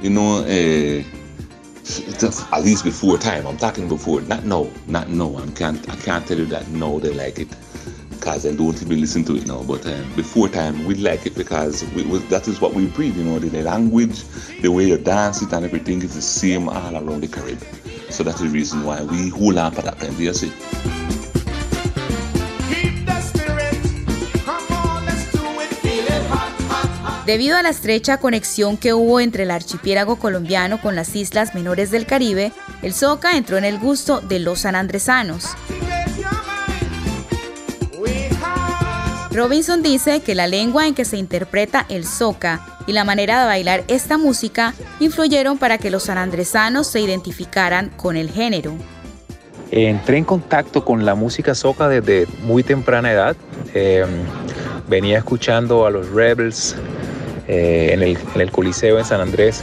you 0.00 0.10
know, 0.10 0.38
uh, 0.44 1.02
at 2.52 2.64
least 2.64 2.84
before 2.84 3.18
time. 3.18 3.46
I'm 3.46 3.56
talking 3.56 3.88
before, 3.88 4.20
not 4.22 4.44
now, 4.44 4.68
not 4.86 5.08
now. 5.08 5.36
I 5.36 5.46
can't, 5.50 5.88
I 5.90 5.96
can't 5.96 6.26
tell 6.26 6.38
you 6.38 6.46
that 6.46 6.68
now 6.68 6.98
they 6.98 7.12
like 7.12 7.38
it 7.38 7.48
because 8.10 8.44
I 8.44 8.54
don't 8.54 8.80
even 8.82 9.00
listen 9.00 9.24
to 9.26 9.36
it 9.36 9.46
now. 9.46 9.62
But 9.62 9.86
um, 9.86 10.12
before 10.16 10.48
time, 10.48 10.84
we 10.84 10.94
like 10.96 11.26
it 11.26 11.34
because 11.36 11.84
we, 11.94 12.02
we, 12.04 12.18
that 12.18 12.48
is 12.48 12.60
what 12.60 12.74
we 12.74 12.86
breathe. 12.86 13.16
You 13.16 13.24
know, 13.24 13.38
the, 13.38 13.48
the, 13.48 13.62
language, 13.62 14.24
the 14.62 14.68
way 14.72 14.86
you 14.86 14.98
dance 14.98 15.42
it, 15.42 15.52
and 15.52 15.64
everything 15.64 16.02
is 16.02 16.14
the 16.14 16.22
same 16.22 16.68
all 16.68 16.96
around 16.96 17.20
the 17.20 17.28
Caribbean. 17.28 18.10
So 18.10 18.24
that's 18.24 18.40
the 18.40 18.48
reason 18.48 18.84
why 18.84 19.02
we 19.02 19.28
hold 19.28 19.58
on 19.58 19.72
for 19.72 19.82
that 19.82 19.98
plenty. 19.98 20.24
You 20.24 20.34
see. 20.34 21.15
Debido 27.26 27.56
a 27.56 27.62
la 27.64 27.70
estrecha 27.70 28.18
conexión 28.18 28.76
que 28.76 28.94
hubo 28.94 29.18
entre 29.18 29.42
el 29.42 29.50
archipiélago 29.50 30.14
colombiano 30.14 30.80
con 30.80 30.94
las 30.94 31.16
islas 31.16 31.56
menores 31.56 31.90
del 31.90 32.06
Caribe, 32.06 32.52
el 32.82 32.94
soca 32.94 33.36
entró 33.36 33.58
en 33.58 33.64
el 33.64 33.80
gusto 33.80 34.20
de 34.20 34.38
los 34.38 34.60
sanandresanos. 34.60 35.56
Robinson 39.32 39.82
dice 39.82 40.20
que 40.20 40.36
la 40.36 40.46
lengua 40.46 40.86
en 40.86 40.94
que 40.94 41.04
se 41.04 41.16
interpreta 41.16 41.84
el 41.88 42.06
soca 42.06 42.64
y 42.86 42.92
la 42.92 43.02
manera 43.02 43.40
de 43.40 43.46
bailar 43.46 43.82
esta 43.88 44.18
música 44.18 44.72
influyeron 45.00 45.58
para 45.58 45.78
que 45.78 45.90
los 45.90 46.04
sanandresanos 46.04 46.86
se 46.86 47.00
identificaran 47.00 47.90
con 47.96 48.16
el 48.16 48.30
género. 48.30 48.72
Entré 49.72 50.18
en 50.18 50.24
contacto 50.24 50.84
con 50.84 51.04
la 51.04 51.16
música 51.16 51.56
soca 51.56 51.88
desde 51.88 52.28
muy 52.44 52.62
temprana 52.62 53.10
edad. 53.10 53.36
Em, 53.74 54.08
venía 54.88 55.18
escuchando 55.18 55.84
a 55.86 55.90
los 55.90 56.08
Rebels, 56.10 56.76
eh, 57.48 57.90
en, 57.92 58.02
el, 58.02 58.18
en 58.34 58.40
el 58.40 58.50
Coliseo 58.50 58.98
en 58.98 59.04
San 59.04 59.20
Andrés. 59.20 59.62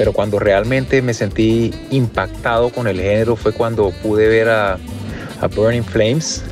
Pero 0.00 0.14
cuando 0.14 0.38
realmente 0.38 1.02
me 1.02 1.12
sentí 1.12 1.74
impactado 1.90 2.70
con 2.70 2.86
el 2.86 2.98
género 2.98 3.36
fue 3.36 3.52
cuando 3.52 3.90
pude 4.02 4.28
ver 4.28 4.48
a, 4.48 4.78
a 5.42 5.46
Burning 5.48 5.82
Flames 5.82 6.42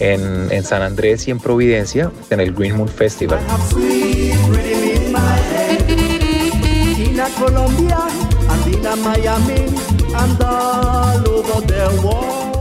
en, 0.00 0.50
en, 0.50 0.64
San 0.64 0.82
Andrés 0.82 1.28
y 1.28 1.30
en 1.30 1.38
Providencia, 1.38 2.10
en 2.30 2.40
el 2.40 2.52
Green 2.52 2.76
Moon 2.76 2.88
Festival. 2.88 3.38
Colombia, 7.36 7.98
Andina, 8.48 8.96
Miami, 8.96 9.66
and 10.14 10.42
all 10.42 11.28
over 11.28 11.60
the 11.66 11.84
world. 12.02 12.54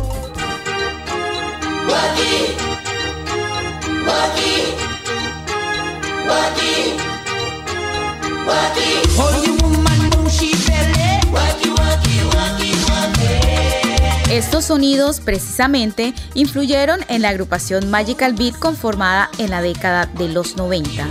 Woman, 9.62 10.30
she 10.30 10.52
belly. 10.68 11.04
Estos 14.34 14.66
sonidos 14.66 15.20
precisamente 15.20 16.16
influyeron 16.34 17.02
en 17.08 17.22
la 17.22 17.30
agrupación 17.30 17.92
Magical 17.92 18.34
Beat 18.34 18.58
conformada 18.58 19.30
en 19.38 19.52
la 19.52 19.62
década 19.62 20.08
de 20.08 20.28
los 20.28 20.58
90. 20.58 21.08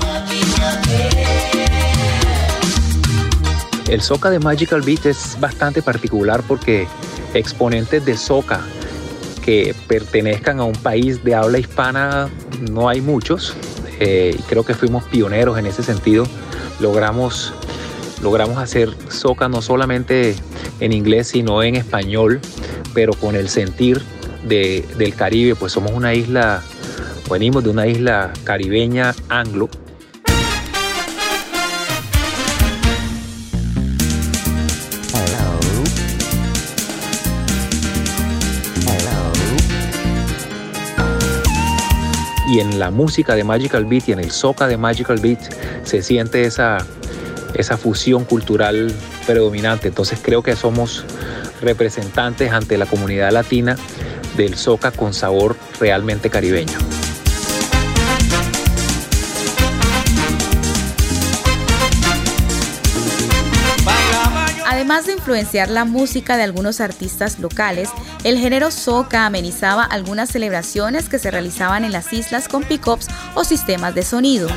El 3.88 4.00
soca 4.00 4.30
de 4.30 4.38
Magical 4.38 4.80
Beat 4.82 5.06
es 5.06 5.36
bastante 5.40 5.82
particular 5.82 6.42
porque 6.46 6.86
exponentes 7.34 8.04
de 8.04 8.16
soca 8.16 8.60
que 9.44 9.74
pertenezcan 9.88 10.60
a 10.60 10.64
un 10.64 10.74
país 10.74 11.22
de 11.24 11.34
habla 11.34 11.58
hispana 11.58 12.30
no 12.70 12.88
hay 12.88 13.00
muchos. 13.00 13.54
Eh, 14.00 14.38
creo 14.48 14.64
que 14.64 14.74
fuimos 14.74 15.04
pioneros 15.04 15.58
en 15.58 15.66
ese 15.66 15.82
sentido. 15.82 16.24
Logramos, 16.80 17.52
logramos 18.22 18.58
hacer 18.58 18.90
soca 19.08 19.48
no 19.48 19.60
solamente 19.62 20.36
en 20.80 20.92
inglés, 20.92 21.28
sino 21.28 21.62
en 21.62 21.74
español, 21.74 22.40
pero 22.94 23.14
con 23.14 23.34
el 23.34 23.48
sentir 23.48 24.02
del 24.44 25.14
Caribe, 25.14 25.54
pues 25.54 25.72
somos 25.72 25.92
una 25.92 26.14
isla, 26.14 26.62
venimos 27.30 27.62
de 27.62 27.70
una 27.70 27.86
isla 27.86 28.32
caribeña 28.44 29.14
anglo, 29.28 29.68
y 42.52 42.60
en 42.60 42.78
la 42.78 42.90
música 42.90 43.34
de 43.34 43.44
Magical 43.44 43.86
Beat 43.86 44.10
y 44.10 44.12
en 44.12 44.18
el 44.18 44.30
soca 44.30 44.66
de 44.66 44.76
Magical 44.76 45.18
Beat 45.20 45.40
se 45.84 46.02
siente 46.02 46.44
esa, 46.44 46.84
esa 47.54 47.78
fusión 47.78 48.26
cultural 48.26 48.92
predominante. 49.26 49.88
Entonces 49.88 50.20
creo 50.22 50.42
que 50.42 50.54
somos 50.54 51.06
representantes 51.62 52.52
ante 52.52 52.76
la 52.76 52.84
comunidad 52.84 53.32
latina 53.32 53.74
del 54.36 54.54
soca 54.54 54.90
con 54.90 55.14
sabor 55.14 55.56
realmente 55.80 56.28
caribeño. 56.28 56.76
Además 64.92 65.06
de 65.06 65.12
influenciar 65.14 65.70
la 65.70 65.86
música 65.86 66.36
de 66.36 66.42
algunos 66.42 66.82
artistas 66.82 67.38
locales, 67.38 67.88
el 68.24 68.36
género 68.36 68.70
soca 68.70 69.24
amenizaba 69.24 69.84
algunas 69.84 70.28
celebraciones 70.28 71.08
que 71.08 71.18
se 71.18 71.30
realizaban 71.30 71.86
en 71.86 71.92
las 71.92 72.12
islas 72.12 72.46
con 72.46 72.62
pickups 72.62 73.08
o 73.34 73.42
sistemas 73.42 73.94
de 73.94 74.02
sonido. 74.02 74.48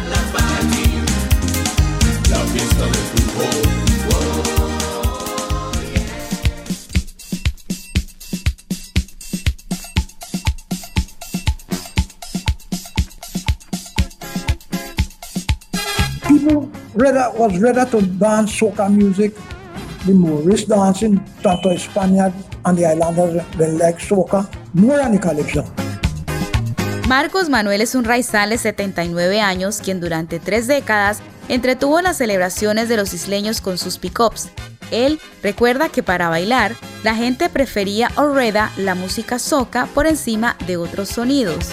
People 16.27 16.70
was 17.38 17.89
to 17.89 18.01
dance 18.20 18.51
soca 18.51 18.89
music 18.89 19.34
the 20.05 20.13
Moorish 20.13 20.67
dancing, 20.67 21.19
tanto 21.41 21.75
Spaniard 21.77 22.33
and 22.63 22.77
the 22.77 22.85
islanders 22.85 23.43
del 23.57 23.77
like 23.77 24.00
soca 24.00 24.47
more 24.74 24.97
than 24.97 25.12
the 25.12 25.19
calypso. 25.19 25.63
Marcos 27.07 27.50
Manuel 27.50 27.81
es 27.81 27.93
un 27.93 28.03
raizal 28.03 28.50
de 28.50 28.57
79 28.57 29.39
años 29.39 29.79
quien 29.83 30.00
durante 30.00 30.39
tres 30.39 30.67
décadas 30.67 31.19
entretuvo 31.50 32.01
las 32.01 32.17
celebraciones 32.17 32.89
de 32.89 32.97
los 32.97 33.13
isleños 33.13 33.62
con 33.62 33.77
sus 33.77 34.00
pickups. 34.00 34.50
Él 34.91 35.19
recuerda 35.43 35.89
que 35.89 36.03
para 36.03 36.29
bailar, 36.29 36.75
la 37.03 37.15
gente 37.15 37.50
prefería 37.50 38.09
Orreda 38.15 38.71
la 38.77 38.95
música 38.95 39.39
soca 39.39 39.88
por 39.88 40.07
encima 40.07 40.55
de 40.65 40.77
otros 40.77 41.09
sonidos. 41.09 41.69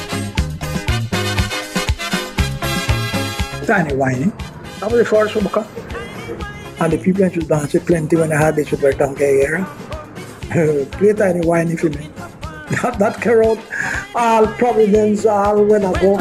And 6.83 6.93
the 6.93 6.99
people 6.99 7.31
to 7.31 7.41
dance 7.47 7.77
it 7.77 7.87
plenty 7.87 8.17
when 8.17 8.33
I 8.33 8.43
had 8.43 8.57
the 8.57 8.65
super 8.65 8.91
donkey 8.91 9.23
era. 9.23 9.65
Play 10.99 11.13
tiny 11.13 11.47
whining 11.47 11.77
for 11.77 11.91
me. 11.91 12.11
That, 12.73 12.99
that 12.99 13.21
carol, 13.21 13.57
all 14.17 14.49
Providence, 14.59 15.25
all 15.25 15.63
when 15.65 15.85
I 15.85 15.93
go. 16.03 16.19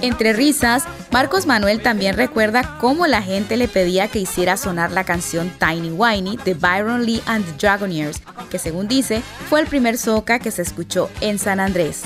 Entre 0.00 0.32
risas, 0.32 0.82
Marcos 1.12 1.46
Manuel 1.46 1.80
también 1.80 2.16
recuerda 2.16 2.78
cómo 2.80 3.06
la 3.06 3.22
gente 3.22 3.56
le 3.56 3.68
pedía 3.68 4.08
que 4.08 4.18
hiciera 4.18 4.56
sonar 4.56 4.90
la 4.90 5.04
canción 5.04 5.48
Tiny 5.60 5.90
Whiny 5.90 6.36
de 6.44 6.54
Byron 6.54 7.06
Lee 7.06 7.22
and 7.26 7.44
the 7.44 7.52
Dragoneers, 7.52 8.20
que 8.50 8.58
según 8.58 8.88
dice 8.88 9.22
fue 9.48 9.60
el 9.60 9.68
primer 9.68 9.96
soca 9.96 10.40
que 10.40 10.50
se 10.50 10.62
escuchó 10.62 11.08
en 11.20 11.38
San 11.38 11.60
Andrés. 11.60 12.02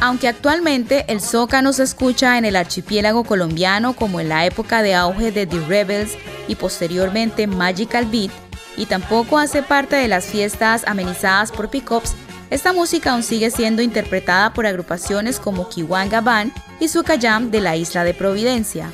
Aunque 0.00 0.28
actualmente 0.28 1.04
el 1.08 1.20
soca 1.20 1.60
no 1.60 1.72
se 1.72 1.82
escucha 1.82 2.38
en 2.38 2.44
el 2.44 2.54
archipiélago 2.54 3.24
colombiano 3.24 3.94
como 3.94 4.20
en 4.20 4.28
la 4.28 4.46
época 4.46 4.82
de 4.82 4.94
auge 4.94 5.32
de 5.32 5.46
The 5.46 5.60
Rebels 5.66 6.16
y 6.46 6.54
posteriormente 6.54 7.46
Magical 7.46 8.06
Beat, 8.06 8.30
y 8.76 8.86
tampoco 8.86 9.38
hace 9.38 9.62
parte 9.62 9.96
de 9.96 10.06
las 10.06 10.26
fiestas 10.26 10.84
amenizadas 10.86 11.50
por 11.50 11.68
pickups, 11.68 12.14
esta 12.50 12.72
música 12.72 13.12
aún 13.12 13.22
sigue 13.22 13.50
siendo 13.50 13.82
interpretada 13.82 14.54
por 14.54 14.66
agrupaciones 14.66 15.38
como 15.38 15.68
Kiwanga 15.68 16.20
Band 16.20 16.52
y 16.80 16.88
Sukayam 16.88 17.50
de 17.50 17.60
la 17.60 17.76
isla 17.76 18.04
de 18.04 18.14
Providencia. 18.14 18.90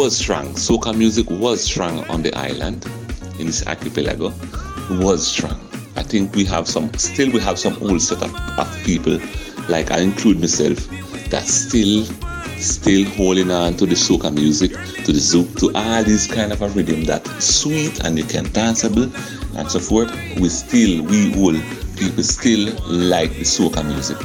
Was 0.00 0.16
strong. 0.16 0.46
Soca 0.54 0.96
music 0.96 1.28
was 1.28 1.62
strong 1.62 2.08
on 2.08 2.22
the 2.22 2.34
island, 2.34 2.86
in 3.38 3.44
this 3.44 3.66
archipelago, 3.66 4.32
was 4.92 5.26
strong. 5.26 5.60
I 5.94 6.02
think 6.02 6.34
we 6.34 6.46
have 6.46 6.66
some, 6.66 6.90
still 6.94 7.30
we 7.30 7.38
have 7.40 7.58
some 7.58 7.76
old 7.82 8.00
set 8.00 8.22
of, 8.22 8.34
of 8.58 8.82
people, 8.82 9.20
like 9.68 9.90
I 9.90 9.98
include 9.98 10.40
myself, 10.40 10.78
that 11.28 11.44
still, 11.44 12.06
still 12.56 13.04
holding 13.10 13.50
on 13.50 13.76
to 13.76 13.84
the 13.84 13.94
soca 13.94 14.32
music, 14.32 14.70
to 15.04 15.12
the 15.12 15.20
zouk, 15.20 15.58
to 15.58 15.70
all 15.74 16.02
these 16.02 16.26
kind 16.26 16.50
of 16.50 16.62
a 16.62 16.68
rhythm 16.70 17.04
that 17.04 17.26
sweet 17.38 18.02
and 18.02 18.16
you 18.16 18.24
can 18.24 18.46
danceable 18.46 19.12
and 19.58 19.70
so 19.70 19.80
forth. 19.80 20.10
We 20.40 20.48
still, 20.48 21.04
we 21.04 21.34
old 21.36 21.60
people 21.98 22.22
still 22.22 22.72
like 22.88 23.32
the 23.32 23.44
soca 23.44 23.86
music. 23.86 24.16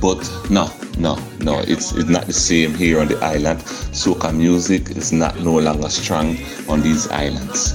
But 0.00 0.18
no, 0.48 0.70
no, 0.98 1.18
no, 1.40 1.58
it's, 1.60 1.92
it's 1.92 2.08
not 2.08 2.26
the 2.26 2.32
same 2.32 2.74
here 2.74 3.00
on 3.00 3.08
the 3.08 3.18
island. 3.22 3.60
Soca 3.92 4.32
music 4.32 4.90
is 4.90 5.12
not 5.12 5.40
no 5.40 5.58
longer 5.58 5.88
strong 5.88 6.36
on 6.68 6.82
these 6.82 7.08
islands. 7.10 7.74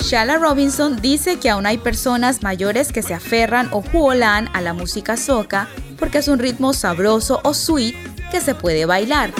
Shala 0.00 0.38
Robinson 0.38 1.00
dice 1.00 1.38
que 1.38 1.48
aún 1.48 1.66
hay 1.66 1.78
personas 1.78 2.42
mayores 2.42 2.92
que 2.92 3.02
se 3.02 3.14
aferran 3.14 3.68
o 3.72 3.82
juolan 3.82 4.48
a 4.52 4.60
la 4.60 4.74
música 4.74 5.16
soca 5.16 5.68
porque 5.98 6.18
es 6.18 6.28
un 6.28 6.38
ritmo 6.38 6.74
sabroso 6.74 7.40
o 7.42 7.54
sweet 7.54 7.96
que 8.30 8.40
se 8.40 8.54
puede 8.54 8.84
bailar. 8.84 9.32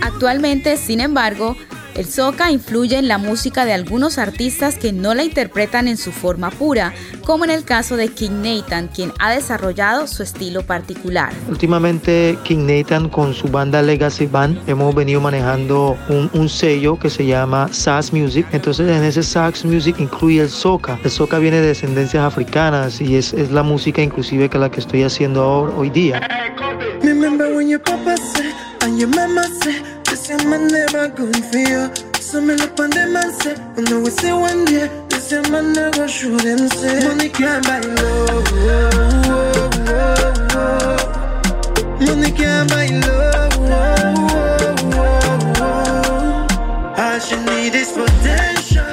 Actualmente, 0.00 0.76
sin 0.76 1.00
embargo, 1.00 1.56
el 1.94 2.06
soca 2.06 2.50
influye 2.50 2.98
en 2.98 3.08
la 3.08 3.18
música 3.18 3.64
de 3.64 3.72
algunos 3.72 4.18
artistas 4.18 4.76
que 4.76 4.92
no 4.92 5.14
la 5.14 5.24
interpretan 5.24 5.88
en 5.88 5.96
su 5.96 6.12
forma 6.12 6.50
pura, 6.50 6.92
como 7.24 7.44
en 7.44 7.50
el 7.50 7.64
caso 7.64 7.96
de 7.96 8.08
King 8.08 8.42
Nathan, 8.42 8.88
quien 8.88 9.12
ha 9.18 9.30
desarrollado 9.30 10.06
su 10.06 10.22
estilo 10.22 10.62
particular. 10.62 11.32
Últimamente 11.48 12.38
King 12.44 12.66
Nathan 12.66 13.08
con 13.08 13.34
su 13.34 13.48
banda 13.48 13.82
Legacy 13.82 14.26
Band 14.26 14.58
hemos 14.68 14.94
venido 14.94 15.20
manejando 15.20 15.96
un, 16.08 16.30
un 16.32 16.48
sello 16.48 16.98
que 16.98 17.10
se 17.10 17.26
llama 17.26 17.68
Sax 17.70 18.12
Music. 18.12 18.46
Entonces 18.52 18.88
en 18.88 19.04
ese 19.04 19.22
Sax 19.22 19.64
Music 19.64 19.96
incluye 19.98 20.42
el 20.42 20.50
soca. 20.50 20.98
El 21.04 21.10
soca 21.10 21.38
viene 21.38 21.60
de 21.60 21.68
descendencias 21.68 22.24
africanas 22.24 23.00
y 23.00 23.16
es, 23.16 23.32
es 23.32 23.50
la 23.50 23.62
música 23.62 24.02
inclusive 24.02 24.48
que 24.48 24.58
la 24.58 24.70
que 24.70 24.80
estoy 24.80 25.02
haciendo 25.02 25.42
ahora, 25.42 25.72
hoy 25.76 25.90
día. 25.90 26.20
Remember 27.02 27.54
when 27.54 27.68
your 27.68 27.80
papa 27.80 28.16
said 28.16 28.52
and 28.82 28.98
your 28.98 29.08
mama 29.08 29.44
said 29.62 29.93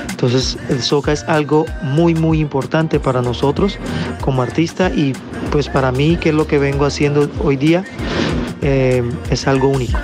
Entonces 0.09 0.57
el 0.69 0.81
soca 0.83 1.13
es 1.13 1.23
algo 1.23 1.65
muy 1.81 2.13
muy 2.13 2.39
importante 2.39 2.99
para 2.99 3.21
nosotros 3.21 3.79
como 4.19 4.41
artista 4.41 4.89
y 4.89 5.13
pues 5.51 5.69
para 5.69 5.91
mí 5.91 6.17
que 6.17 6.29
es 6.29 6.35
lo 6.35 6.45
que 6.45 6.59
vengo 6.59 6.85
haciendo 6.85 7.29
hoy 7.39 7.55
día 7.55 7.83
eh, 8.61 9.03
es 9.29 9.47
algo 9.47 9.69
único. 9.69 9.97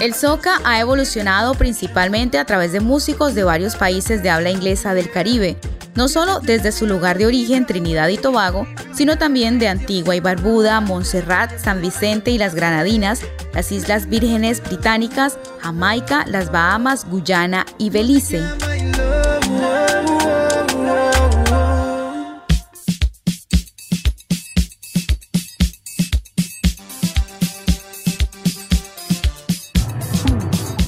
El 0.00 0.12
soca 0.12 0.60
ha 0.64 0.80
evolucionado 0.80 1.54
principalmente 1.54 2.38
a 2.38 2.44
través 2.44 2.72
de 2.72 2.80
músicos 2.80 3.34
de 3.34 3.44
varios 3.44 3.76
países 3.76 4.22
de 4.22 4.28
habla 4.28 4.50
inglesa 4.50 4.92
del 4.92 5.10
Caribe, 5.10 5.56
no 5.94 6.08
solo 6.08 6.40
desde 6.40 6.72
su 6.72 6.86
lugar 6.86 7.16
de 7.16 7.26
origen 7.26 7.64
Trinidad 7.64 8.08
y 8.08 8.18
Tobago, 8.18 8.66
sino 8.92 9.16
también 9.16 9.58
de 9.58 9.68
Antigua 9.68 10.14
y 10.14 10.20
Barbuda, 10.20 10.80
Montserrat, 10.80 11.58
San 11.58 11.80
Vicente 11.80 12.30
y 12.32 12.38
las 12.38 12.54
Granadinas, 12.54 13.22
las 13.54 13.72
Islas 13.72 14.08
Vírgenes 14.08 14.62
Británicas, 14.62 15.38
Jamaica, 15.60 16.24
las 16.26 16.52
Bahamas, 16.52 17.06
Guyana 17.08 17.64
y 17.78 17.90
Belice. 17.90 18.42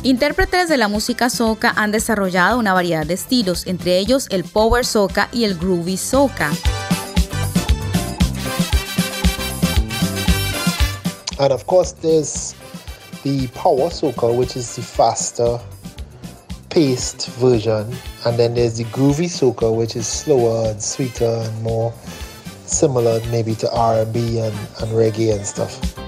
Intérpretes 0.06 0.68
de 0.68 0.76
la 0.76 0.86
música 0.86 1.28
soca 1.28 1.72
han 1.74 1.90
desarrollado 1.90 2.60
una 2.60 2.72
variedad 2.72 3.04
de 3.04 3.14
estilos, 3.14 3.66
entre 3.66 3.98
ellos 3.98 4.28
el 4.30 4.44
power 4.44 4.86
soca 4.86 5.28
y 5.32 5.42
el 5.42 5.58
groovy 5.58 5.96
soca. 5.96 6.52
And 11.40 11.50
of 11.50 11.64
course, 11.66 11.92
there's 12.02 12.54
the 13.24 13.48
power 13.48 13.90
soca, 13.90 14.32
which 14.32 14.54
is 14.54 14.76
the 14.76 14.82
faster 14.82 15.58
paced 16.70 17.28
version. 17.40 17.92
And 18.24 18.38
then 18.38 18.54
there's 18.54 18.76
the 18.76 18.84
groovy 18.92 19.28
soca, 19.28 19.76
which 19.76 19.96
is 19.96 20.06
slower 20.06 20.70
and 20.70 20.80
sweeter 20.80 21.42
and 21.44 21.62
more 21.64 21.92
similar 22.64 23.20
maybe 23.32 23.56
to 23.56 23.68
R&B 23.72 24.38
and, 24.38 24.54
and 24.80 24.92
reggae 24.92 25.34
and 25.34 25.44
stuff. 25.44 26.05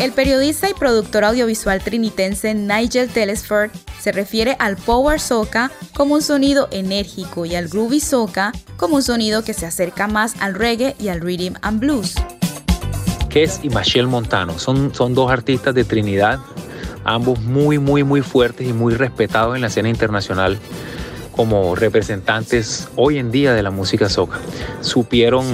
El 0.00 0.12
periodista 0.12 0.70
y 0.70 0.72
productor 0.72 1.24
audiovisual 1.24 1.82
trinitense 1.82 2.54
Nigel 2.54 3.10
Telesford 3.10 3.70
se 4.00 4.12
refiere 4.12 4.56
al 4.58 4.78
power 4.78 5.20
soca 5.20 5.70
como 5.94 6.14
un 6.14 6.22
sonido 6.22 6.68
enérgico 6.70 7.44
y 7.44 7.54
al 7.54 7.68
groovy 7.68 8.00
soca 8.00 8.52
como 8.78 8.96
un 8.96 9.02
sonido 9.02 9.44
que 9.44 9.52
se 9.52 9.66
acerca 9.66 10.08
más 10.08 10.36
al 10.40 10.54
reggae 10.54 10.96
y 10.98 11.08
al 11.08 11.20
rhythm 11.20 11.52
and 11.60 11.80
blues. 11.80 12.14
Kes 13.28 13.60
y 13.62 13.68
Machelle 13.68 14.06
Montano 14.06 14.58
son, 14.58 14.94
son 14.94 15.14
dos 15.14 15.30
artistas 15.30 15.74
de 15.74 15.84
Trinidad, 15.84 16.38
ambos 17.04 17.38
muy, 17.40 17.78
muy, 17.78 18.02
muy 18.02 18.22
fuertes 18.22 18.66
y 18.66 18.72
muy 18.72 18.94
respetados 18.94 19.54
en 19.54 19.60
la 19.60 19.66
escena 19.66 19.90
internacional 19.90 20.58
como 21.36 21.74
representantes 21.74 22.88
hoy 22.96 23.18
en 23.18 23.30
día 23.30 23.52
de 23.52 23.62
la 23.62 23.70
música 23.70 24.08
soca. 24.08 24.38
Supieron, 24.80 25.44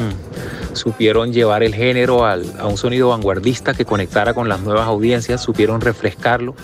supieron 0.76 1.32
llevar 1.32 1.62
el 1.62 1.74
género 1.74 2.24
al- 2.24 2.52
a 2.58 2.66
un 2.66 2.76
sonido 2.76 3.08
vanguardista 3.08 3.74
que 3.74 3.84
conectara 3.84 4.34
con 4.34 4.48
las 4.48 4.60
nuevas 4.60 4.86
audiencias, 4.86 5.42
supieron 5.42 5.80
refrescarlo 5.80 6.54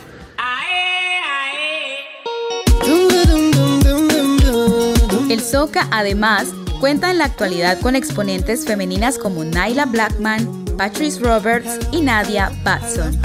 El 5.30 5.40
soca, 5.40 5.88
además, 5.90 6.48
cuenta 6.80 7.10
en 7.10 7.18
la 7.18 7.24
actualidad 7.24 7.80
con 7.80 7.96
exponentes 7.96 8.66
femeninas 8.66 9.18
como 9.18 9.44
Nyla 9.44 9.86
Blackman, 9.86 10.64
Patrice 10.76 11.20
Roberts 11.20 11.78
y 11.90 12.02
Nadia 12.02 12.50
Batson. 12.62 13.18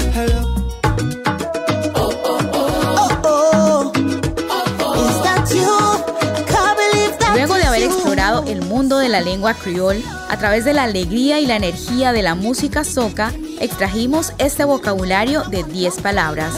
El 8.47 8.63
mundo 8.63 8.97
de 8.97 9.09
la 9.09 9.19
lengua 9.19 9.53
criol, 9.53 10.01
a 10.29 10.37
través 10.37 10.63
de 10.63 10.73
la 10.73 10.83
alegría 10.83 11.39
y 11.39 11.45
la 11.45 11.57
energía 11.57 12.13
de 12.13 12.23
la 12.23 12.33
música 12.33 12.85
soca, 12.85 13.33
extrajimos 13.59 14.31
este 14.37 14.63
vocabulario 14.63 15.43
de 15.43 15.63
10 15.63 16.01
palabras. 16.01 16.53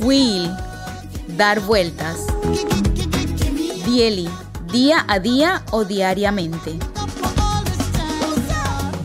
Wheel, 0.00 0.50
dar 1.36 1.60
vueltas. 1.60 2.18
Dieli, 3.86 4.28
día 4.72 5.04
a 5.06 5.20
día 5.20 5.62
o 5.70 5.84
diariamente. 5.84 6.76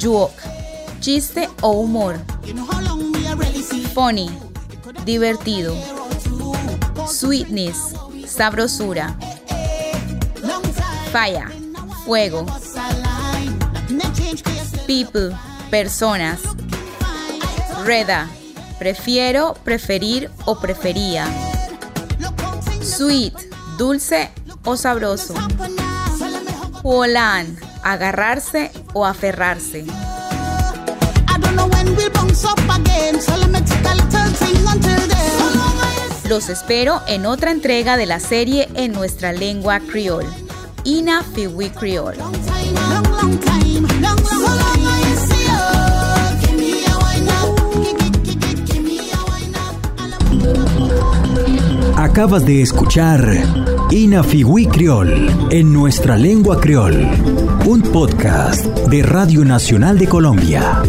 Joke, 0.02 0.42
chiste 1.00 1.48
o 1.62 1.72
humor. 1.72 2.18
Funny, 3.94 4.30
divertido. 5.06 5.76
Sweetness, 7.08 7.94
sabrosura. 8.28 9.16
Fire, 11.12 11.48
fuego. 12.06 12.45
People, 14.86 15.36
personas. 15.72 16.39
Reda, 17.84 18.28
prefiero, 18.78 19.56
preferir 19.63 20.30
o 20.45 20.60
prefería. 20.60 21.26
Sweet, 22.82 23.34
dulce 23.78 24.30
o 24.63 24.78
sabroso. 24.78 25.34
Polan, 26.84 27.58
agarrarse 27.84 28.72
o 28.93 29.06
aferrarse. 29.06 29.86
Los 36.28 36.50
espero 36.50 37.02
en 37.08 37.26
otra 37.26 37.50
entrega 37.50 37.98
de 37.98 38.06
la 38.06 38.19
serie 38.19 38.69
en 38.76 38.91
nuestra 38.91 39.32
lengua 39.32 39.80
criol. 39.80 40.28
Ina 40.84 41.24
Fiwi 41.24 41.70
Creole. 41.70 42.18
Acabas 51.96 52.46
de 52.46 52.62
escuchar 52.62 53.22
Inafiwi 53.92 54.68
Criol 54.68 55.30
en 55.52 55.74
nuestra 55.74 56.18
lengua 56.18 56.60
creol, 56.60 57.08
un 57.65 57.82
podcast 57.82 58.65
de 58.88 59.04
Radio 59.04 59.44
Nacional 59.44 59.98
de 59.98 60.08
Colombia. 60.08 60.82